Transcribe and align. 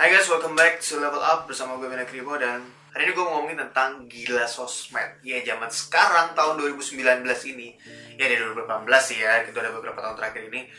Hai 0.00 0.16
guys, 0.16 0.32
welcome 0.32 0.56
back 0.56 0.80
to 0.80 0.96
Level 0.96 1.20
Up 1.20 1.44
bersama 1.44 1.76
gue 1.76 1.84
Bena 1.84 2.08
Kribo 2.08 2.32
dan 2.40 2.64
hari 2.96 3.04
ini 3.04 3.12
gue 3.12 3.20
mau 3.20 3.36
ngomongin 3.36 3.68
tentang 3.68 4.08
gila 4.08 4.48
sosmed. 4.48 5.20
Ya 5.20 5.44
zaman 5.44 5.68
sekarang 5.68 6.32
tahun 6.32 6.56
2019 6.56 7.20
ini. 7.52 7.76
Ya 8.16 8.24
dari 8.24 8.40
2018 8.40 8.88
sih 9.04 9.20
ya, 9.20 9.44
gitu 9.44 9.60
ada 9.60 9.68
beberapa 9.68 10.00
tahun 10.00 10.16
terakhir 10.16 10.48
ini. 10.48 10.72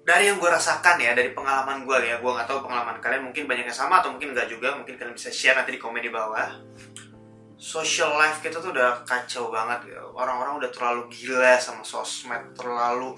Dari 0.00 0.32
yang 0.32 0.40
gue 0.40 0.48
rasakan 0.48 0.96
ya, 0.96 1.12
dari 1.12 1.36
pengalaman 1.36 1.84
gue 1.84 1.98
ya 2.08 2.16
Gue 2.16 2.32
gak 2.32 2.48
tahu 2.48 2.64
pengalaman 2.64 3.04
kalian 3.04 3.28
mungkin 3.28 3.44
banyak 3.44 3.68
yang 3.68 3.76
sama 3.84 4.00
atau 4.00 4.16
mungkin 4.16 4.32
gak 4.32 4.48
juga 4.48 4.72
Mungkin 4.80 4.96
kalian 4.96 5.12
bisa 5.12 5.28
share 5.28 5.60
nanti 5.60 5.76
di 5.76 5.80
komen 5.84 6.00
di 6.00 6.08
bawah. 6.08 6.56
Social 7.60 8.16
life 8.16 8.40
kita 8.40 8.64
tuh 8.64 8.72
udah 8.72 9.04
kacau 9.04 9.52
banget 9.52 9.92
ya. 9.92 10.00
Orang-orang 10.00 10.64
udah 10.64 10.72
terlalu 10.72 11.12
gila 11.12 11.60
sama 11.60 11.84
sosmed, 11.84 12.56
terlalu 12.56 13.12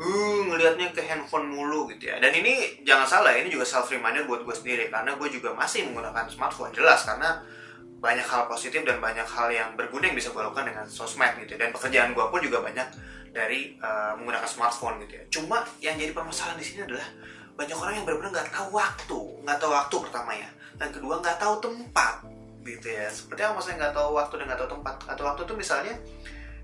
uh, 0.00 0.40
ngelihatnya 0.48 0.92
ke 0.92 1.02
handphone 1.04 1.48
mulu 1.48 1.88
gitu 1.92 2.12
ya. 2.12 2.20
Dan 2.20 2.32
ini 2.32 2.82
jangan 2.84 3.06
salah, 3.06 3.32
ini 3.36 3.48
juga 3.48 3.64
self 3.64 3.88
reminder 3.92 4.24
buat 4.28 4.44
gue 4.44 4.54
sendiri 4.54 4.88
karena 4.92 5.16
gue 5.16 5.28
juga 5.28 5.52
masih 5.56 5.88
menggunakan 5.90 6.28
smartphone 6.28 6.72
jelas 6.72 7.04
karena 7.04 7.40
banyak 7.96 8.24
hal 8.28 8.44
positif 8.46 8.84
dan 8.84 9.00
banyak 9.00 9.24
hal 9.24 9.48
yang 9.48 9.72
berguna 9.72 10.12
yang 10.12 10.16
bisa 10.16 10.30
gue 10.30 10.42
lakukan 10.42 10.68
dengan 10.68 10.84
sosmed 10.86 11.32
gitu. 11.42 11.56
Dan 11.56 11.72
pekerjaan 11.72 12.12
gue 12.12 12.24
pun 12.28 12.40
juga 12.40 12.60
banyak 12.60 12.88
dari 13.32 13.76
uh, 13.80 14.16
menggunakan 14.16 14.48
smartphone 14.48 15.00
gitu 15.04 15.20
ya. 15.20 15.24
Cuma 15.28 15.64
yang 15.80 15.96
jadi 15.96 16.12
permasalahan 16.12 16.56
di 16.56 16.64
sini 16.64 16.80
adalah 16.84 17.08
banyak 17.56 17.76
orang 17.76 17.94
yang 17.96 18.04
benar-benar 18.04 18.32
nggak 18.36 18.50
tahu 18.52 18.68
waktu, 18.76 19.20
nggak 19.44 19.58
tahu 19.60 19.72
waktu 19.72 19.96
pertama 20.08 20.32
ya, 20.36 20.48
dan 20.76 20.88
kedua 20.92 21.24
nggak 21.24 21.40
tahu 21.40 21.56
tempat 21.64 22.20
gitu 22.66 22.88
ya 22.90 23.06
seperti 23.08 23.40
apa 23.46 23.52
maksudnya 23.56 23.76
nggak 23.86 23.94
tahu 23.94 24.10
waktu 24.18 24.34
dan 24.42 24.44
nggak 24.50 24.60
tahu 24.60 24.70
tempat 24.78 24.94
atau 25.06 25.22
waktu 25.22 25.42
tuh 25.46 25.56
misalnya 25.56 25.94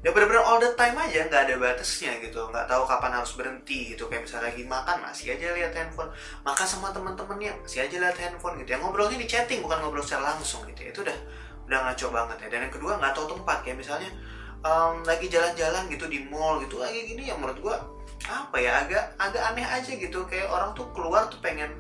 ya 0.02 0.10
benar-benar 0.10 0.42
all 0.42 0.58
the 0.58 0.74
time 0.74 0.98
aja 0.98 1.30
nggak 1.30 1.42
ada 1.46 1.54
batasnya 1.62 2.18
gitu. 2.18 2.50
Nggak 2.50 2.66
tahu 2.66 2.82
kapan 2.90 3.22
harus 3.22 3.32
berhenti 3.38 3.94
gitu. 3.94 4.10
Kayak 4.10 4.26
misalnya 4.26 4.50
lagi 4.50 4.62
makan 4.66 4.96
masih 4.98 5.26
aja 5.38 5.46
lihat 5.54 5.72
handphone. 5.78 6.10
Makan 6.42 6.66
sama 6.66 6.90
teman-temannya 6.90 7.54
masih 7.62 7.86
aja 7.86 7.96
lihat 8.02 8.18
handphone 8.18 8.58
gitu 8.60 8.74
ya. 8.74 8.78
Ngobrolnya 8.82 9.14
di 9.14 9.30
chatting 9.30 9.62
bukan 9.62 9.78
ngobrol 9.78 10.02
secara 10.02 10.34
langsung 10.34 10.66
gitu 10.66 10.80
ya. 10.82 10.90
Itu 10.90 11.00
udah 11.06 11.18
udah 11.70 11.78
ngaco 11.86 12.06
banget 12.10 12.36
ya. 12.42 12.48
Dan 12.50 12.60
yang 12.66 12.74
kedua 12.74 12.92
nggak 12.98 13.14
tahu 13.14 13.26
tempat. 13.38 13.56
Kayak 13.62 13.78
misalnya 13.78 14.10
um, 14.66 15.06
lagi 15.06 15.26
jalan-jalan 15.30 15.82
gitu 15.86 16.04
di 16.10 16.18
mall 16.26 16.58
gitu 16.66 16.82
lagi 16.82 17.06
gini 17.06 17.30
ya 17.30 17.38
menurut 17.38 17.58
gua 17.62 17.78
apa 18.22 18.54
ya 18.58 18.82
agak 18.82 19.14
agak 19.22 19.42
aneh 19.54 19.62
aja 19.62 19.92
gitu. 19.94 20.26
Kayak 20.26 20.50
orang 20.50 20.74
tuh 20.74 20.90
keluar 20.90 21.30
tuh 21.30 21.38
pengen 21.38 21.70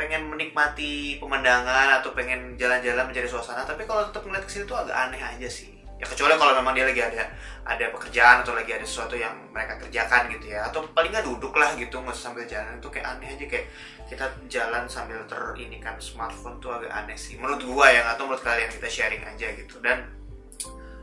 pengen 0.00 0.24
menikmati 0.30 1.20
pemandangan 1.20 2.00
atau 2.00 2.16
pengen 2.16 2.56
jalan-jalan 2.56 3.04
mencari 3.12 3.28
suasana. 3.28 3.68
Tapi 3.68 3.84
kalau 3.84 4.08
tetap 4.08 4.24
ngeliat 4.24 4.48
ke 4.48 4.56
sini 4.56 4.64
tuh 4.64 4.80
agak 4.80 4.96
aneh 4.96 5.20
aja 5.20 5.50
sih 5.52 5.77
ya 5.98 6.06
kecuali 6.06 6.38
kalau 6.38 6.54
memang 6.54 6.78
dia 6.78 6.86
lagi 6.86 7.02
ada 7.02 7.26
ada 7.66 7.84
pekerjaan 7.90 8.46
atau 8.46 8.54
lagi 8.54 8.70
ada 8.70 8.86
sesuatu 8.86 9.18
yang 9.18 9.34
mereka 9.50 9.76
kerjakan 9.82 10.30
gitu 10.30 10.54
ya. 10.54 10.64
Atau 10.70 10.86
paling 10.94 11.10
nggak 11.10 11.26
duduk 11.26 11.52
lah 11.58 11.74
gitu 11.74 11.98
nggak 11.98 12.14
sambil 12.14 12.46
jalan 12.46 12.78
itu 12.78 12.88
kayak 12.88 13.18
aneh 13.18 13.34
aja 13.34 13.44
kayak 13.50 13.66
kita 14.06 14.24
jalan 14.48 14.86
sambil 14.86 15.20
ter 15.26 15.42
ini 15.58 15.82
kan 15.82 15.98
smartphone 15.98 16.56
tuh 16.62 16.72
agak 16.72 16.88
aneh 16.94 17.18
sih 17.18 17.36
menurut 17.36 17.60
gua 17.66 17.90
ya 17.90 18.14
atau 18.14 18.30
menurut 18.30 18.40
kalian 18.40 18.70
kita 18.70 18.88
sharing 18.88 19.22
aja 19.26 19.50
gitu. 19.58 19.82
Dan 19.82 20.06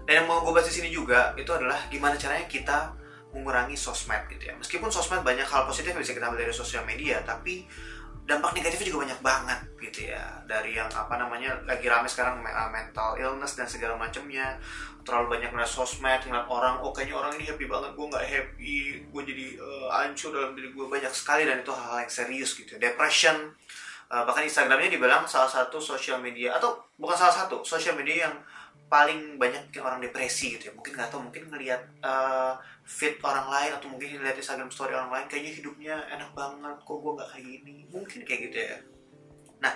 dan 0.05 0.21
yang 0.21 0.27
mau 0.29 0.45
gue 0.45 0.53
bahas 0.53 0.69
di 0.69 0.73
sini 0.77 0.93
juga 0.93 1.33
itu 1.33 1.49
adalah 1.49 1.81
gimana 1.89 2.13
caranya 2.13 2.45
kita 2.45 2.93
mengurangi 3.33 3.75
sosmed 3.75 4.29
gitu 4.31 4.47
ya. 4.47 4.55
Meskipun 4.55 4.93
sosmed 4.93 5.25
banyak 5.25 5.43
hal 5.43 5.65
positif 5.65 5.91
yang 5.91 6.01
bisa 6.01 6.13
kita 6.13 6.29
ambil 6.29 6.45
dari 6.45 6.53
sosial 6.53 6.85
media 6.85 7.19
tapi 7.25 7.65
dampak 8.25 8.57
negatifnya 8.57 8.89
juga 8.89 9.01
banyak 9.05 9.19
banget 9.21 9.59
gitu 9.77 9.99
ya. 10.09 10.25
Dari 10.49 10.73
yang 10.73 10.89
apa 10.89 11.15
namanya 11.21 11.53
lagi 11.63 11.85
rame 11.85 12.09
sekarang 12.09 12.41
mental 12.73 13.15
illness 13.21 13.53
dan 13.53 13.69
segala 13.69 13.93
macamnya. 13.95 14.57
Terlalu 15.05 15.37
banyak 15.37 15.53
ngeliat 15.53 15.69
sosmed 15.69 16.21
ngeliat 16.25 16.49
orang 16.49 16.81
oh 16.81 16.89
kayaknya 16.89 17.21
orang 17.21 17.37
ini 17.37 17.45
happy 17.45 17.69
banget 17.69 17.93
gue 17.93 18.05
nggak 18.09 18.25
happy 18.25 18.73
gue 19.05 19.21
jadi 19.21 19.45
uh, 19.61 19.87
hancur 19.93 20.33
dalam 20.33 20.57
diri 20.57 20.73
gue 20.73 20.85
banyak 20.89 21.13
sekali 21.13 21.45
dan 21.45 21.61
itu 21.61 21.69
hal-hal 21.69 22.01
yang 22.01 22.09
serius 22.09 22.57
gitu 22.57 22.73
depression 22.81 23.53
uh, 24.09 24.25
bahkan 24.25 24.45
Instagramnya 24.45 24.89
dibilang 24.89 25.29
salah 25.29 25.45
satu 25.45 25.77
sosial 25.77 26.17
media 26.21 26.57
atau 26.57 26.77
bukan 26.97 27.13
salah 27.13 27.45
satu 27.45 27.61
sosial 27.61 27.93
media 27.97 28.25
yang 28.25 28.35
paling 28.85 29.41
banyak 29.41 29.69
mungkin 29.69 29.83
orang 29.83 29.99
depresi 30.01 30.55
gitu 30.55 30.69
ya. 30.69 30.73
Mungkin 30.77 30.93
nggak 30.95 31.09
tahu 31.09 31.21
mungkin 31.25 31.43
ngelihat 31.49 31.81
uh, 32.05 32.53
fit 32.85 33.17
orang 33.25 33.49
lain 33.49 33.71
atau 33.73 33.87
mungkin 33.89 34.21
ngeliat 34.21 34.37
Instagram 34.37 34.69
story 34.69 34.93
orang 34.93 35.11
lain 35.11 35.25
kayaknya 35.25 35.51
hidupnya 35.57 35.95
enak 36.13 36.31
banget 36.37 36.77
kok 36.85 36.97
gue 37.01 37.11
nggak 37.17 37.29
kayak 37.33 37.45
gini. 37.45 37.75
Mungkin 37.89 38.19
kayak 38.23 38.41
gitu 38.49 38.57
ya. 38.61 38.77
Nah 39.61 39.73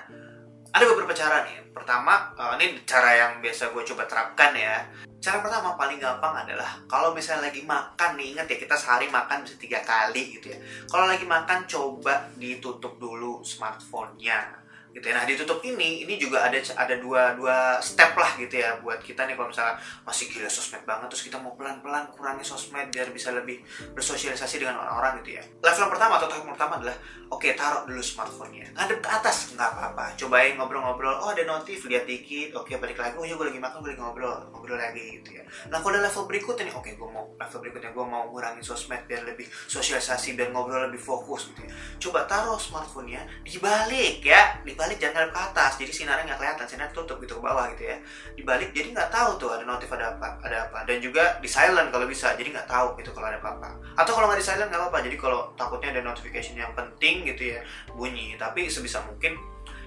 ada 0.69 0.83
beberapa 0.85 1.13
cara 1.17 1.41
nih. 1.49 1.73
Pertama 1.73 2.33
uh, 2.37 2.53
ini 2.61 2.85
cara 2.85 3.09
yang 3.17 3.31
biasa 3.41 3.73
gue 3.73 3.83
coba 3.93 4.05
terapkan 4.05 4.53
ya. 4.53 4.85
Cara 5.19 5.43
pertama 5.43 5.75
paling 5.75 5.99
gampang 5.99 6.47
adalah 6.47 6.79
kalau 6.87 7.11
misalnya 7.11 7.51
lagi 7.51 7.65
makan 7.67 8.15
nih 8.15 8.37
ingat 8.37 8.47
ya 8.47 8.57
kita 8.61 8.75
sehari 8.77 9.11
makan 9.11 9.43
bisa 9.43 9.59
tiga 9.59 9.81
kali 9.83 10.39
gitu 10.39 10.53
ya. 10.53 10.57
Kalau 10.87 11.09
lagi 11.09 11.25
makan 11.25 11.65
coba 11.67 12.29
ditutup 12.39 12.95
dulu 13.01 13.43
smartphone-nya 13.43 14.68
gitu 14.93 15.05
ya. 15.05 15.13
Nah 15.15 15.25
ditutup 15.25 15.59
ini, 15.61 16.03
ini 16.03 16.17
juga 16.17 16.45
ada 16.45 16.57
ada 16.57 16.95
dua 16.97 17.33
dua 17.37 17.77
step 17.79 18.17
lah 18.17 18.35
gitu 18.37 18.59
ya 18.59 18.77
buat 18.81 18.99
kita 19.01 19.25
nih 19.29 19.37
kalau 19.37 19.49
misalnya 19.49 19.77
masih 20.05 20.25
gila 20.29 20.49
sosmed 20.49 20.81
banget 20.85 21.07
terus 21.13 21.23
kita 21.29 21.37
mau 21.37 21.53
pelan-pelan 21.53 22.09
kurangi 22.13 22.41
sosmed 22.45 22.89
biar 22.89 23.09
bisa 23.13 23.29
lebih 23.29 23.61
bersosialisasi 23.93 24.61
dengan 24.61 24.81
orang-orang 24.81 25.21
gitu 25.21 25.37
ya. 25.37 25.43
Level 25.61 25.87
pertama 25.93 26.17
atau 26.17 26.27
tahap 26.27 26.45
pertama 26.49 26.73
adalah 26.81 26.97
oke 27.29 27.45
okay, 27.45 27.53
taruh 27.53 27.85
dulu 27.85 28.01
smartphone-nya, 28.01 28.73
ngadep 28.73 28.99
ke 29.05 29.09
atas 29.09 29.53
nggak 29.53 29.69
apa-apa, 29.69 30.17
cobain 30.17 30.57
ngobrol-ngobrol, 30.57 31.13
oh 31.21 31.29
ada 31.29 31.45
notif 31.45 31.85
lihat 31.85 32.09
dikit, 32.09 32.57
oke 32.57 32.65
okay, 32.65 32.81
balik 32.81 32.97
lagi, 32.97 33.13
oh 33.21 33.25
ya 33.27 33.37
gue 33.37 33.47
lagi 33.53 33.61
makan 33.61 33.85
gue 33.85 33.93
lagi 33.93 34.01
ngobrol 34.01 34.49
ngobrol 34.49 34.81
lagi 34.81 35.21
gitu 35.21 35.37
ya. 35.37 35.43
Nah 35.69 35.77
kalau 35.77 36.01
level 36.01 36.23
berikutnya 36.25 36.65
nih, 36.65 36.73
oke 36.73 36.89
okay, 36.89 36.93
gue 36.97 37.09
mau 37.09 37.29
level 37.37 37.59
berikutnya 37.61 37.91
gue 37.93 38.05
mau 38.05 38.23
kurangi 38.33 38.65
sosmed 38.65 39.05
biar 39.05 39.21
lebih 39.29 39.45
sosialisasi 39.45 40.33
biar 40.33 40.49
ngobrol 40.49 40.89
lebih 40.89 40.97
fokus 40.97 41.53
gitu 41.53 41.61
ya. 41.67 41.71
Coba 42.01 42.25
taruh 42.25 42.57
smartphone-nya 42.57 43.21
dibalik 43.45 44.25
ya, 44.25 44.57
di 44.65 44.73
dibalik 44.79 44.95
jangan 44.95 45.27
ngadep 45.27 45.31
ke 45.35 45.41
atas 45.43 45.71
jadi 45.75 45.91
sinarnya 45.91 46.23
nggak 46.23 46.39
kelihatan 46.39 46.65
sinar 46.71 46.89
tutup 46.95 47.19
gitu 47.19 47.35
ke 47.35 47.43
bawah 47.43 47.67
gitu 47.75 47.83
ya. 47.91 47.99
Dibalik 48.31 48.71
jadi 48.71 48.95
nggak 48.95 49.11
tahu 49.11 49.35
tuh 49.35 49.51
ada 49.51 49.67
notif 49.67 49.91
ada 49.91 50.15
apa 50.15 50.39
ada 50.39 50.71
apa. 50.71 50.87
Dan 50.87 51.03
juga 51.03 51.35
di 51.43 51.51
silent 51.51 51.91
kalau 51.91 52.07
bisa 52.07 52.31
jadi 52.39 52.47
nggak 52.47 52.71
tahu 52.71 52.95
gitu 52.95 53.11
kalau 53.11 53.27
ada 53.27 53.43
apa-apa. 53.43 53.75
Atau 53.99 54.15
kalau 54.15 54.31
nggak 54.31 54.39
di 54.39 54.47
silent 54.47 54.71
nggak 54.71 54.79
apa-apa 54.79 55.03
jadi 55.03 55.19
kalau 55.19 55.51
takutnya 55.59 55.91
ada 55.91 56.01
notification 56.07 56.55
yang 56.55 56.71
penting 56.71 57.27
gitu 57.27 57.59
ya 57.59 57.61
bunyi. 57.91 58.39
Tapi 58.39 58.71
sebisa 58.71 59.03
mungkin 59.03 59.35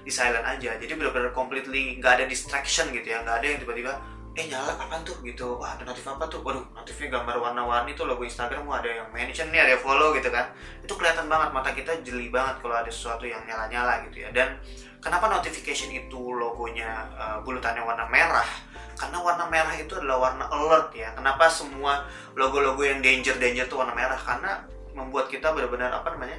di 0.05 0.13
silent 0.13 0.45
aja 0.45 0.77
jadi 0.77 0.93
benar-benar 0.93 1.33
completely 1.33 1.97
nggak 1.97 2.21
ada 2.21 2.25
distraction 2.29 2.91
gitu 2.93 3.17
ya 3.17 3.23
nggak 3.23 3.39
ada 3.39 3.47
yang 3.49 3.59
tiba-tiba 3.63 3.97
eh 4.33 4.45
nyala 4.49 4.73
apa 4.77 4.97
tuh? 5.05 5.17
Gitu. 5.21 5.45
Wah 5.61 5.77
ada 5.77 5.85
notif 5.85 6.05
apa 6.09 6.25
tuh? 6.25 6.41
Waduh 6.41 6.65
notifnya 6.73 7.19
gambar 7.19 7.37
warna-warni 7.37 7.93
tuh 7.93 8.09
logo 8.09 8.25
Instagram. 8.25 8.65
Wah 8.65 8.81
ada 8.81 8.89
yang 8.89 9.07
mention 9.13 9.53
nih 9.53 9.61
ada 9.61 9.71
yang 9.77 9.83
follow 9.85 10.09
gitu 10.17 10.33
kan. 10.33 10.49
Itu 10.81 10.97
kelihatan 10.97 11.29
banget 11.29 11.49
mata 11.53 11.69
kita 11.71 12.01
jeli 12.01 12.33
banget 12.33 12.57
kalau 12.61 12.75
ada 12.77 12.89
sesuatu 12.89 13.29
yang 13.29 13.45
nyala-nyala 13.45 14.09
gitu 14.09 14.25
ya. 14.25 14.29
Dan 14.33 14.57
kenapa 14.97 15.29
notification 15.29 15.93
itu 15.93 16.33
logonya 16.33 17.09
uh, 17.13 17.37
bulutannya 17.45 17.85
warna 17.85 18.09
merah? 18.09 18.49
Karena 18.97 19.17
warna 19.21 19.45
merah 19.49 19.73
itu 19.77 19.93
adalah 19.97 20.29
warna 20.29 20.45
alert 20.49 20.89
ya. 20.97 21.13
Kenapa 21.13 21.45
semua 21.49 22.09
logo-logo 22.33 22.81
yang 22.81 23.05
danger 23.05 23.37
danger 23.37 23.69
tuh 23.69 23.85
warna 23.85 23.93
merah? 23.93 24.17
Karena 24.17 24.65
membuat 24.97 25.29
kita 25.29 25.53
benar-benar 25.53 25.89
apa 25.89 26.13
namanya 26.13 26.37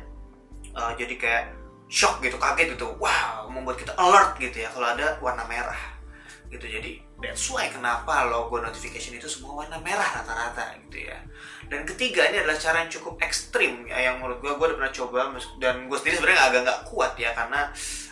uh, 0.74 0.94
jadi 0.94 1.14
kayak 1.14 1.44
shock 1.86 2.18
gitu 2.26 2.38
kaget 2.42 2.74
gitu. 2.74 2.90
Wow 2.98 3.46
membuat 3.54 3.78
kita 3.78 3.94
alert 3.94 4.34
gitu 4.42 4.66
ya 4.66 4.68
kalau 4.74 4.90
ada 4.90 5.14
warna 5.22 5.46
merah. 5.46 5.78
Gitu. 6.50 6.66
Jadi 6.66 7.02
that's 7.22 7.46
why 7.50 7.70
kenapa 7.70 8.26
logo 8.26 8.58
notification 8.58 9.14
itu 9.14 9.30
semua 9.30 9.62
warna 9.62 9.78
merah 9.80 10.22
rata-rata 10.22 10.74
gitu 10.86 11.06
ya. 11.10 11.18
Dan 11.70 11.86
ketiga 11.88 12.28
ini 12.28 12.44
adalah 12.44 12.58
cara 12.58 12.84
yang 12.84 12.92
cukup 12.92 13.16
ekstrim 13.24 13.88
ya 13.88 14.10
yang 14.10 14.20
menurut 14.20 14.42
gue 14.42 14.52
gue 14.52 14.66
udah 14.68 14.78
pernah 14.78 14.94
coba 14.94 15.18
dan 15.62 15.88
gue 15.88 15.96
sendiri 15.96 16.16
sebenarnya 16.20 16.42
agak 16.50 16.60
nggak 16.66 16.80
kuat 16.90 17.12
ya 17.16 17.30
karena 17.32 17.60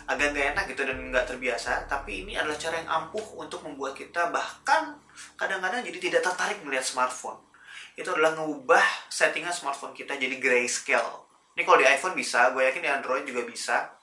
agak 0.09 0.25
nggak 0.33 0.45
enak 0.55 0.65
gitu 0.73 0.81
dan 0.87 0.97
nggak 1.11 1.25
terbiasa. 1.29 1.71
Tapi 1.85 2.25
ini 2.25 2.33
adalah 2.33 2.57
cara 2.57 2.75
yang 2.81 2.89
ampuh 2.89 3.25
untuk 3.37 3.61
membuat 3.61 3.93
kita 3.93 4.31
bahkan 4.33 4.97
kadang-kadang 5.37 5.85
jadi 5.85 5.97
tidak 5.99 6.21
tertarik 6.25 6.59
melihat 6.65 6.85
smartphone. 6.85 7.37
Itu 7.93 8.09
adalah 8.09 8.33
mengubah 8.33 8.81
settingan 9.11 9.53
smartphone 9.53 9.93
kita 9.93 10.17
jadi 10.17 10.41
grayscale. 10.41 11.23
Ini 11.53 11.61
kalau 11.61 11.77
di 11.77 11.85
iPhone 11.85 12.17
bisa 12.17 12.49
gue 12.49 12.65
yakin 12.65 12.81
di 12.81 12.89
Android 12.89 13.23
juga 13.29 13.45
bisa. 13.45 13.93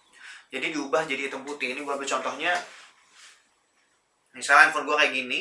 Jadi 0.50 0.74
diubah 0.74 1.06
jadi 1.06 1.30
hitam 1.30 1.42
putih. 1.42 1.74
Ini 1.74 1.82
gue 1.82 1.92
ambil 1.94 2.06
contohnya 2.06 2.54
misalnya 4.34 4.70
handphone 4.70 4.86
gue 4.86 4.96
kayak 4.96 5.12
gini 5.14 5.40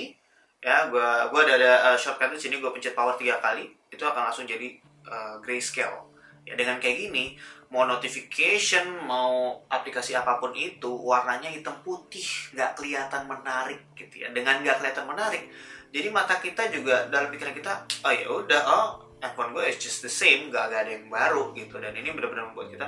ya 0.59 0.91
gue 0.91 1.09
gue 1.31 1.39
ada 1.47 1.53
ada 1.55 1.73
uh, 1.91 1.97
shortcut 1.97 2.35
di 2.35 2.39
sini 2.39 2.59
gue 2.59 2.67
pencet 2.67 2.91
power 2.91 3.15
tiga 3.15 3.39
kali 3.39 3.63
itu 3.87 4.03
akan 4.03 4.29
langsung 4.29 4.45
jadi 4.45 4.75
uh, 5.07 5.35
grayscale. 5.39 6.11
Ya 6.43 6.55
dengan 6.55 6.81
kayak 6.81 7.07
gini 7.07 7.37
mau 7.69 7.85
notification 7.85 9.05
mau 9.05 9.61
aplikasi 9.69 10.17
apa 10.17 10.41
pun 10.41 10.51
itu 10.57 10.89
warnanya 10.89 11.53
hitam 11.53 11.77
putih 11.85 12.25
nggak 12.57 12.75
kelihatan 12.75 13.29
menarik 13.29 13.79
gitu 13.95 14.25
ya. 14.25 14.27
Dengan 14.35 14.59
nggak 14.59 14.83
kelihatan 14.83 15.05
menarik 15.07 15.43
jadi 15.89 16.07
mata 16.13 16.37
kita 16.37 16.69
juga 16.69 17.09
dalam 17.09 17.33
pikiran 17.33 17.53
kita 17.53 17.71
oh 18.05 18.13
ya 18.13 18.27
udah 18.29 18.61
oh 18.65 18.87
handphone 19.19 19.51
gue 19.57 19.63
is 19.67 19.81
just 19.81 20.05
the 20.05 20.11
same 20.11 20.49
nggak 20.49 20.69
ada 20.69 20.89
yang 20.91 21.07
baru 21.07 21.55
gitu. 21.55 21.79
Dan 21.79 21.95
ini 21.95 22.11
benar-benar 22.11 22.51
membuat 22.51 22.73
kita 22.73 22.87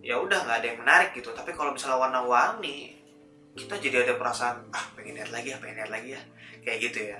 ya 0.00 0.16
udah 0.16 0.38
nggak 0.46 0.56
ada 0.62 0.66
yang 0.66 0.78
menarik 0.78 1.10
gitu. 1.16 1.34
Tapi 1.34 1.52
kalau 1.56 1.74
misalnya 1.74 1.98
warna-warni 2.00 2.99
kita 3.54 3.74
jadi 3.82 4.06
ada 4.06 4.14
perasaan 4.16 4.70
ah 4.70 4.84
pengen 4.94 5.18
lihat 5.18 5.30
lagi 5.34 5.54
ya 5.54 5.58
pengen 5.58 5.76
lihat 5.84 5.92
lagi 5.92 6.08
ya. 6.14 6.22
Kayak 6.62 6.78
gitu 6.90 7.00
ya. 7.10 7.18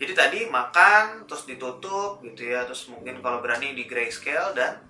Jadi 0.00 0.12
tadi 0.16 0.38
makan 0.48 1.28
terus 1.28 1.44
ditutup 1.44 2.20
gitu 2.24 2.48
ya 2.48 2.64
terus 2.64 2.88
mungkin 2.88 3.20
kalau 3.20 3.40
berani 3.44 3.76
di 3.76 3.84
grayscale 3.84 4.52
dan 4.56 4.80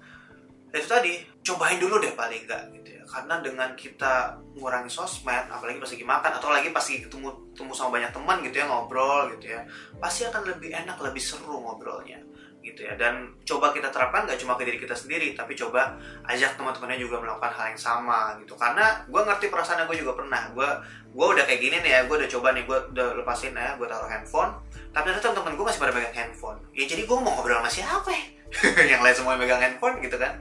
itu 0.70 0.86
tadi 0.86 1.18
cobain 1.42 1.82
dulu 1.82 1.98
deh 1.98 2.14
paling 2.14 2.46
enggak 2.46 2.62
gitu 2.76 2.90
ya. 3.00 3.02
Karena 3.10 3.42
dengan 3.42 3.74
kita 3.74 4.38
mengurangi 4.54 4.90
sosmed 4.90 5.46
apalagi 5.50 5.78
pas 5.78 5.90
lagi 5.90 6.06
makan 6.06 6.32
atau 6.36 6.48
lagi 6.50 6.68
pas 6.74 6.82
lagi 6.82 7.00
ketemu 7.06 7.28
ketemu 7.54 7.72
sama 7.74 7.90
banyak 7.98 8.12
teman 8.12 8.36
gitu 8.42 8.56
ya 8.60 8.66
ngobrol 8.66 9.30
gitu 9.38 9.46
ya 9.54 9.60
pasti 10.02 10.26
akan 10.26 10.42
lebih 10.46 10.74
enak 10.74 10.96
lebih 10.98 11.22
seru 11.22 11.62
ngobrolnya 11.62 12.18
gitu 12.60 12.86
ya. 12.86 12.94
Dan 12.96 13.34
coba 13.42 13.72
kita 13.72 13.88
terapkan 13.88 14.28
gak 14.28 14.38
cuma 14.40 14.54
ke 14.56 14.68
diri 14.68 14.78
kita 14.78 14.94
sendiri 14.94 15.32
tapi 15.32 15.56
coba 15.56 15.96
ajak 16.28 16.54
teman-temannya 16.56 17.00
juga 17.00 17.20
melakukan 17.20 17.52
hal 17.52 17.66
yang 17.74 17.80
sama 17.80 18.36
gitu. 18.40 18.54
Karena 18.54 19.04
gue 19.08 19.20
ngerti 19.20 19.48
perasaan 19.48 19.88
gue 19.88 19.96
juga 19.98 20.16
pernah. 20.16 20.52
Gue 20.52 20.68
gue 21.10 21.26
udah 21.26 21.44
kayak 21.44 21.60
gini 21.60 21.76
nih 21.82 21.90
ya 21.90 22.00
gue 22.06 22.16
udah 22.16 22.30
coba 22.30 22.54
nih 22.54 22.62
gue 22.68 22.78
udah 22.94 23.06
lepasin 23.18 23.56
ya 23.56 23.74
gue 23.74 23.86
taruh 23.88 24.08
handphone. 24.08 24.52
Tapi 24.90 25.04
ternyata 25.10 25.26
teman-teman 25.32 25.54
gue 25.56 25.66
masih 25.66 25.80
pada 25.80 25.92
megang 25.92 26.16
handphone. 26.16 26.58
Ya 26.76 26.84
jadi 26.86 27.02
gue 27.04 27.16
mau 27.16 27.32
ngobrol 27.34 27.58
sama 27.58 27.70
siapa 27.70 28.10
ya? 28.12 28.24
Yang 28.96 29.00
lain 29.02 29.14
semua 29.16 29.34
megang 29.40 29.62
handphone 29.62 29.98
gitu 30.04 30.16
kan. 30.20 30.38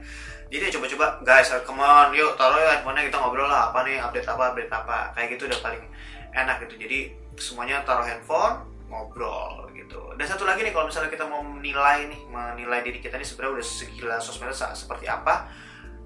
Jadi 0.50 0.66
ya 0.66 0.70
coba-coba 0.74 1.06
guys 1.22 1.50
come 1.62 1.78
on 1.78 2.10
yuk 2.10 2.34
taruh 2.34 2.58
ya 2.58 2.78
handphonenya 2.78 3.06
kita 3.06 3.18
ngobrol 3.22 3.46
lah 3.46 3.70
apa 3.70 3.86
nih 3.86 4.02
update 4.02 4.26
apa 4.26 4.42
update 4.54 4.72
apa. 4.72 5.14
Kayak 5.14 5.38
gitu 5.38 5.46
udah 5.46 5.58
paling 5.62 5.82
enak 6.34 6.56
gitu. 6.66 6.74
Jadi 6.86 6.98
semuanya 7.38 7.82
taruh 7.86 8.02
handphone 8.02 8.69
ngobrol 8.90 9.70
gitu 9.72 10.12
dan 10.18 10.26
satu 10.26 10.42
lagi 10.42 10.66
nih 10.66 10.74
kalau 10.74 10.90
misalnya 10.90 11.08
kita 11.08 11.24
mau 11.30 11.40
menilai 11.40 12.10
nih 12.10 12.20
menilai 12.26 12.82
diri 12.82 12.98
kita 12.98 13.16
ini 13.16 13.24
sebenarnya 13.24 13.62
udah 13.62 13.66
segila 13.66 14.16
sosmed 14.18 14.50
seperti 14.52 15.06
apa 15.06 15.48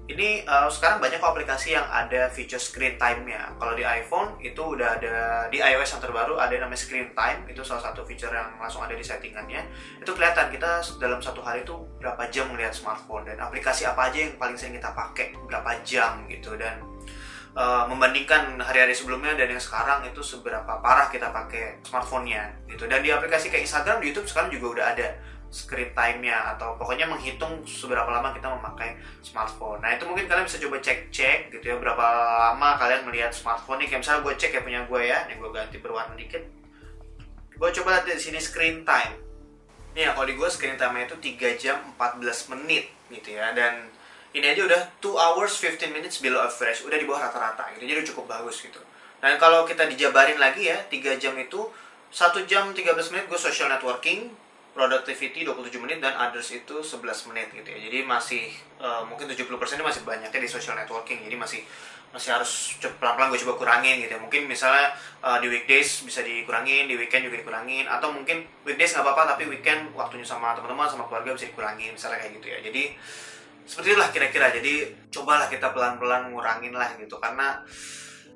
ini 0.05 0.45
uh, 0.45 0.69
sekarang 0.69 1.01
banyak 1.01 1.17
kok 1.17 1.33
aplikasi 1.33 1.73
yang 1.73 1.85
ada 1.89 2.29
feature 2.29 2.61
screen 2.61 2.93
time-nya. 3.01 3.57
Kalau 3.57 3.73
di 3.73 3.81
iPhone 3.81 4.37
itu 4.37 4.61
udah 4.61 5.01
ada 5.01 5.15
di 5.49 5.57
iOS 5.57 5.97
yang 5.97 6.01
terbaru 6.05 6.37
ada 6.37 6.53
yang 6.53 6.69
namanya 6.69 6.77
screen 6.77 7.09
time, 7.17 7.41
itu 7.49 7.65
salah 7.65 7.89
satu 7.89 8.05
feature 8.05 8.29
yang 8.29 8.53
langsung 8.61 8.85
ada 8.85 8.93
di 8.93 9.01
settingannya. 9.01 9.65
Itu 9.97 10.13
kelihatan 10.13 10.53
kita 10.53 10.85
dalam 11.01 11.25
satu 11.25 11.41
hari 11.41 11.65
itu 11.65 11.73
berapa 11.97 12.21
jam 12.29 12.53
melihat 12.53 12.77
smartphone 12.77 13.25
dan 13.25 13.41
aplikasi 13.41 13.89
apa 13.89 14.13
aja 14.13 14.29
yang 14.29 14.37
paling 14.37 14.53
sering 14.53 14.77
kita 14.77 14.93
pakai 14.93 15.33
berapa 15.49 15.73
jam 15.81 16.21
gitu 16.29 16.53
dan 16.53 16.85
uh, 17.55 17.83
membandingkan 17.87 18.59
hari-hari 18.59 18.91
sebelumnya 18.91 19.33
dan 19.33 19.55
yang 19.55 19.63
sekarang 19.63 20.03
itu 20.05 20.19
seberapa 20.21 20.79
parah 20.83 21.07
kita 21.07 21.31
pakai 21.31 21.81
smartphone-nya 21.87 22.67
gitu. 22.67 22.85
Dan 22.85 23.01
di 23.01 23.09
aplikasi 23.09 23.47
kayak 23.47 23.65
Instagram, 23.65 24.03
di 24.03 24.11
YouTube 24.11 24.27
sekarang 24.27 24.51
juga 24.51 24.65
udah 24.79 24.85
ada 24.93 25.07
screen 25.55 25.95
time-nya 25.95 26.51
atau 26.55 26.75
pokoknya 26.75 27.07
menghitung 27.07 27.63
seberapa 27.63 28.11
lama 28.11 28.35
kita 28.35 28.51
memakai 28.51 28.99
smartphone. 29.23 29.79
Nah 29.79 29.95
itu 29.95 30.03
mungkin 30.03 30.27
kalian 30.27 30.43
bisa 30.43 30.59
coba 30.59 30.83
cek-cek 30.83 31.55
gitu 31.55 31.63
ya 31.63 31.75
berapa 31.79 32.05
lama 32.51 32.75
kalian 32.75 33.07
melihat 33.07 33.31
smartphone 33.31 33.79
nih. 33.79 33.87
Kayak 33.87 34.03
misalnya 34.03 34.21
gue 34.27 34.33
cek 34.35 34.51
ya 34.51 34.61
punya 34.61 34.81
gue 34.83 35.01
ya, 35.07 35.17
nih 35.31 35.35
gue 35.39 35.49
ganti 35.55 35.77
berwarna 35.79 36.15
dikit. 36.19 36.43
Gue 37.55 37.69
coba 37.71 37.87
lihat 37.95 38.05
di 38.11 38.19
sini 38.19 38.39
screen 38.43 38.83
time. 38.83 39.15
Nih 39.95 40.03
ya 40.03 40.11
kalau 40.11 40.27
di 40.27 40.35
gue 40.35 40.49
screen 40.51 40.75
time-nya 40.75 41.07
itu 41.07 41.17
3 41.39 41.55
jam 41.55 41.77
14 41.95 42.51
menit 42.51 42.91
gitu 43.07 43.39
ya 43.39 43.55
dan 43.55 43.87
ini 44.35 44.45
aja 44.51 44.61
udah 44.67 44.81
2 44.99 45.15
hours 45.15 45.55
15 45.63 45.95
minutes 45.95 46.19
below 46.19 46.43
average 46.43 46.83
udah 46.83 46.97
di 46.99 47.07
bawah 47.07 47.31
rata-rata 47.31 47.71
gitu 47.79 47.87
jadi 47.87 48.01
cukup 48.13 48.35
bagus 48.35 48.59
gitu 48.59 48.77
dan 49.23 49.39
kalau 49.39 49.63
kita 49.63 49.87
dijabarin 49.87 50.37
lagi 50.37 50.67
ya 50.67 50.77
3 50.91 51.21
jam 51.23 51.33
itu 51.39 51.63
1 52.11 52.45
jam 52.45 52.69
13 52.71 53.11
menit 53.11 53.25
gue 53.31 53.39
social 53.39 53.71
networking 53.71 54.31
productivity 54.75 55.47
27 55.47 55.79
menit 55.79 56.03
dan 56.03 56.19
others 56.19 56.51
itu 56.51 56.83
11 56.83 57.31
menit 57.31 57.47
gitu 57.55 57.63
ya. 57.71 57.79
Jadi 57.79 58.03
masih 58.03 58.51
uh, 58.83 59.07
mungkin 59.07 59.31
70% 59.31 59.47
ini 59.47 59.83
masih 59.87 60.03
banyaknya 60.03 60.39
di 60.43 60.49
social 60.51 60.75
networking. 60.75 61.23
Jadi 61.23 61.35
masih 61.39 61.63
masih 62.11 62.35
harus 62.35 62.75
pelan-pelan 62.99 63.31
gue 63.31 63.39
coba 63.47 63.55
kurangin 63.55 64.03
gitu 64.03 64.11
ya. 64.11 64.19
Mungkin 64.19 64.51
misalnya 64.51 64.91
uh, 65.23 65.39
di 65.39 65.47
weekdays 65.47 66.03
bisa 66.03 66.19
dikurangin, 66.27 66.91
di 66.91 66.99
weekend 66.99 67.23
juga 67.23 67.39
dikurangin 67.39 67.87
atau 67.87 68.11
mungkin 68.11 68.43
weekdays 68.67 68.91
nggak 68.91 69.07
apa-apa 69.07 69.39
tapi 69.39 69.47
weekend 69.47 69.95
waktunya 69.95 70.27
sama 70.27 70.51
teman-teman 70.51 70.91
sama 70.91 71.07
keluarga 71.07 71.31
bisa 71.31 71.47
dikurangin 71.47 71.95
misalnya 71.95 72.19
kayak 72.19 72.35
gitu 72.43 72.47
ya. 72.51 72.59
Jadi 72.59 72.83
seperti 73.65 73.97
itulah 73.97 74.09
kira-kira. 74.13 74.53
Jadi 74.53 74.93
cobalah 75.09 75.49
kita 75.49 75.73
pelan-pelan 75.73 76.29
ngurangin 76.29 76.73
lah 76.77 76.93
gitu. 77.01 77.17
Karena 77.17 77.59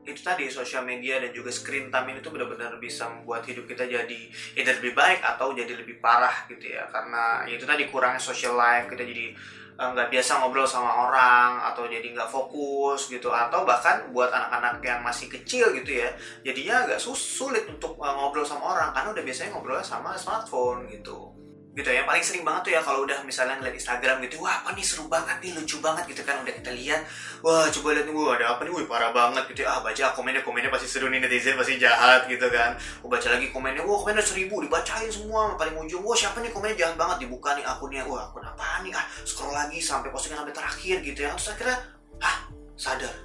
itu 0.01 0.25
tadi 0.25 0.49
sosial 0.49 0.81
media 0.81 1.21
dan 1.21 1.29
juga 1.29 1.53
screen 1.53 1.93
time 1.93 2.17
itu 2.17 2.33
benar-benar 2.33 2.81
bisa 2.81 3.05
membuat 3.05 3.45
hidup 3.45 3.69
kita 3.69 3.85
jadi 3.85 4.19
ya 4.57 4.63
lebih 4.65 4.97
baik 4.97 5.21
atau 5.21 5.53
jadi 5.53 5.69
lebih 5.77 6.01
parah 6.01 6.49
gitu 6.49 6.65
ya. 6.65 6.89
Karena 6.89 7.45
ya 7.45 7.55
itu 7.61 7.65
tadi 7.69 7.85
kurangnya 7.85 8.17
social 8.17 8.57
life 8.57 8.89
kita 8.89 9.05
jadi 9.05 9.25
eh, 9.79 9.89
nggak 9.93 10.07
uh, 10.09 10.11
biasa 10.11 10.31
ngobrol 10.41 10.65
sama 10.65 10.91
orang 11.07 11.61
atau 11.69 11.85
jadi 11.85 12.09
nggak 12.09 12.29
fokus 12.33 13.05
gitu. 13.13 13.29
Atau 13.29 13.69
bahkan 13.69 14.09
buat 14.09 14.33
anak-anak 14.33 14.81
yang 14.81 15.05
masih 15.05 15.29
kecil 15.29 15.69
gitu 15.77 16.01
ya 16.01 16.09
jadinya 16.41 16.89
agak 16.89 16.97
sulit 16.99 17.69
untuk 17.69 18.01
uh, 18.01 18.17
ngobrol 18.17 18.43
sama 18.43 18.73
orang. 18.73 18.89
Karena 18.97 19.13
udah 19.13 19.23
biasanya 19.23 19.53
ngobrolnya 19.53 19.85
sama 19.85 20.17
smartphone 20.17 20.89
gitu 20.89 21.39
gitu 21.79 21.89
ya. 21.95 22.03
Paling 22.03 22.19
sering 22.19 22.43
banget 22.43 22.61
tuh 22.67 22.71
ya 22.75 22.81
kalau 22.83 23.07
udah 23.07 23.23
misalnya 23.23 23.55
ngeliat 23.55 23.75
Instagram 23.79 24.19
gitu 24.27 24.43
wah 24.43 24.59
apa 24.59 24.75
nih? 24.75 24.83
Seru 24.83 25.07
banget 25.07 25.39
nih 25.39 25.55
lucu 25.55 25.79
banget 25.79 26.03
gitu 26.11 26.21
kan 26.27 26.43
udah 26.43 26.51
kita 26.51 26.71
lihat 26.75 27.01
wah 27.39 27.71
coba 27.71 27.95
lihat 27.95 28.05
nih 28.11 28.15
wah 28.19 28.35
ada 28.35 28.45
apa 28.53 28.61
nih? 28.67 28.71
Wah 28.75 28.83
parah 28.85 29.11
banget 29.15 29.43
gitu 29.55 29.59
ya. 29.63 29.67
Ah 29.71 29.79
baca 29.79 30.05
komennya 30.11 30.41
komennya 30.43 30.69
pasti 30.69 30.87
seru 30.91 31.07
nih 31.07 31.23
netizen 31.23 31.55
pasti 31.55 31.79
jahat 31.79 32.27
gitu 32.27 32.47
kan. 32.51 32.75
Oh, 33.01 33.07
baca 33.07 33.27
lagi 33.31 33.47
komennya 33.55 33.81
wah 33.87 33.97
komennya 34.03 34.23
seribu 34.23 34.59
dibacain 34.59 35.07
semua 35.07 35.55
paling 35.55 35.79
ujung 35.79 36.03
wah 36.03 36.17
siapa 36.19 36.43
nih 36.43 36.51
komennya 36.51 36.75
jahat 36.75 36.95
banget 36.99 37.23
dibuka 37.23 37.55
nih 37.55 37.63
akunnya 37.63 38.03
wah 38.03 38.27
akun 38.27 38.43
apa 38.43 38.83
nih? 38.83 38.91
Ah 38.91 39.07
scroll 39.23 39.55
lagi 39.55 39.79
sampai 39.79 40.11
postingan 40.11 40.43
sampai 40.43 40.55
terakhir 40.55 40.95
gitu 41.01 41.19
ya. 41.23 41.31
Terus 41.39 41.55
akhirnya 41.55 41.77
ah 42.19 42.37
sadar 42.75 43.15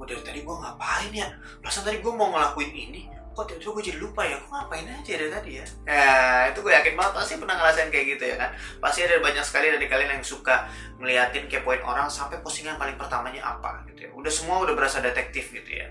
Wah 0.00 0.08
dari 0.08 0.24
tadi 0.24 0.40
gue 0.40 0.56
ngapain 0.56 1.12
ya? 1.12 1.28
Perasaan 1.60 1.84
tadi 1.84 2.00
gue 2.00 2.08
mau 2.08 2.32
ngelakuin 2.32 2.72
ini 2.72 3.19
kok 3.40 3.48
tiba-tiba 3.48 3.72
gue 3.72 3.84
jadi 3.88 3.98
lupa 4.04 4.22
ya? 4.28 4.36
Gue 4.36 4.50
ngapain 4.52 4.84
aja 4.84 5.12
dari 5.16 5.32
tadi 5.32 5.50
ya? 5.56 5.66
Ya 5.88 6.12
itu 6.52 6.60
gue 6.60 6.72
yakin 6.76 6.92
banget 6.92 7.12
pasti 7.16 7.34
pernah 7.40 7.56
ngerasain 7.56 7.88
kayak 7.88 8.06
gitu 8.16 8.24
ya 8.28 8.36
kan? 8.36 8.50
Pasti 8.76 9.00
ada 9.08 9.16
banyak 9.16 9.44
sekali 9.48 9.66
dari 9.72 9.86
kalian 9.88 10.20
yang 10.20 10.24
suka 10.24 10.68
ngeliatin 11.00 11.48
kepoin 11.48 11.80
orang 11.80 12.12
sampai 12.12 12.44
postingan 12.44 12.76
paling 12.76 13.00
pertamanya 13.00 13.56
apa 13.56 13.88
gitu 13.88 14.04
ya. 14.04 14.10
Udah 14.12 14.28
semua 14.28 14.60
udah 14.60 14.76
berasa 14.76 15.00
detektif 15.00 15.48
gitu 15.56 15.72
ya. 15.72 15.88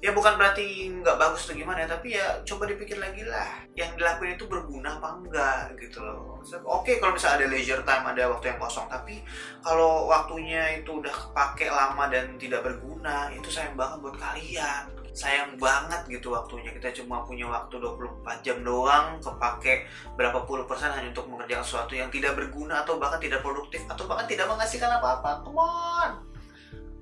Ya 0.00 0.16
bukan 0.16 0.40
berarti 0.40 0.88
nggak 0.96 1.16
bagus 1.20 1.44
atau 1.44 1.60
gimana 1.60 1.84
tapi 1.84 2.16
ya 2.16 2.40
coba 2.44 2.68
dipikir 2.68 3.00
lagi 3.00 3.24
lah. 3.24 3.64
Yang 3.72 4.00
dilakuin 4.00 4.36
itu 4.36 4.44
berguna 4.48 5.00
apa 5.00 5.16
enggak 5.16 5.76
gitu 5.80 6.04
loh. 6.04 6.40
Oke 6.68 7.00
kalau 7.00 7.16
misalnya 7.16 7.44
ada 7.44 7.46
leisure 7.48 7.84
time 7.84 8.04
ada 8.12 8.28
waktu 8.28 8.52
yang 8.52 8.60
kosong 8.60 8.88
tapi 8.92 9.24
kalau 9.64 10.08
waktunya 10.08 10.80
itu 10.80 11.00
udah 11.00 11.12
kepake 11.12 11.68
lama 11.68 12.08
dan 12.12 12.36
tidak 12.36 12.60
berguna 12.64 13.32
itu 13.32 13.48
sayang 13.48 13.76
banget 13.76 14.04
buat 14.04 14.16
kalian 14.20 14.99
sayang 15.12 15.58
banget 15.58 16.06
gitu 16.08 16.32
waktunya. 16.34 16.70
Kita 16.74 16.90
cuma 17.02 17.22
punya 17.26 17.46
waktu 17.50 17.78
24 17.78 18.46
jam 18.46 18.62
doang 18.62 19.18
kepake 19.18 19.86
berapa 20.14 20.44
puluh 20.44 20.64
persen 20.64 20.90
hanya 20.94 21.10
untuk 21.10 21.26
mengerjakan 21.30 21.64
sesuatu 21.64 21.92
yang 21.94 22.08
tidak 22.08 22.36
berguna 22.38 22.82
atau 22.82 22.98
bahkan 22.98 23.18
tidak 23.18 23.42
produktif 23.44 23.82
atau 23.86 24.06
bahkan 24.06 24.26
tidak 24.26 24.46
menghasilkan 24.46 24.90
apa-apa. 25.00 25.42
Come 25.44 25.60
on! 25.60 26.10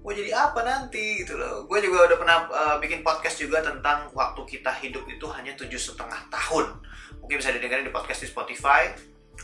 Mau 0.03 0.17
jadi 0.17 0.33
apa 0.33 0.65
nanti? 0.65 1.21
Gitu 1.21 1.37
loh. 1.37 1.69
Gue 1.69 1.85
juga 1.85 2.09
udah 2.09 2.17
pernah 2.17 2.37
uh, 2.49 2.77
bikin 2.81 3.05
podcast 3.05 3.37
juga 3.45 3.61
tentang 3.61 4.09
waktu 4.17 4.41
kita 4.49 4.73
hidup 4.81 5.05
itu 5.05 5.27
hanya 5.37 5.53
tujuh 5.53 5.77
setengah 5.77 6.33
tahun. 6.33 6.81
Mungkin 7.21 7.37
bisa 7.37 7.53
didengarin 7.53 7.85
di 7.85 7.93
podcast 7.93 8.25
di 8.25 8.29
Spotify 8.33 8.89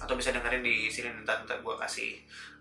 atau 0.05 0.15
bisa 0.15 0.31
dengerin 0.31 0.61
di 0.61 0.93
sini 0.93 1.09
nanti, 1.09 1.33
nanti 1.33 1.57
gue 1.57 1.75
kasih 1.81 2.11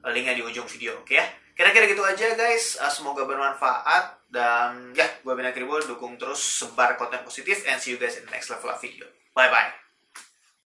linknya 0.07 0.39
di 0.39 0.43
ujung 0.43 0.67
video 0.67 0.95
oke 0.99 1.11
okay 1.11 1.19
ya? 1.19 1.25
Kira-kira 1.53 1.85
gitu 1.85 2.01
aja 2.01 2.33
guys. 2.33 2.81
Uh, 2.81 2.89
semoga 2.89 3.29
bermanfaat 3.29 4.31
dan 4.33 4.89
ya 4.97 5.05
gue 5.21 5.33
Bina 5.37 5.53
Kribo 5.53 5.77
dukung 5.83 6.17
terus 6.17 6.41
sebar 6.41 6.97
konten 6.97 7.21
positif 7.21 7.61
and 7.69 7.77
see 7.77 7.93
you 7.93 7.99
guys 8.01 8.17
in 8.17 8.25
the 8.25 8.31
next 8.33 8.49
level 8.49 8.71
of 8.71 8.79
video. 8.81 9.05
Bye 9.35 9.51
bye 9.53 9.82